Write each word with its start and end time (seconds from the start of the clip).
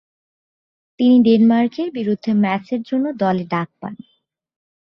তিনি 0.99 1.15
ডেনমার্কের 1.23 1.89
বিরুদ্ধে 1.91 2.31
ম্যাচের 2.43 2.81
জন্য 2.81 3.05
দলে 3.21 3.43
ডাক 3.53 3.69
পান। 3.79 3.93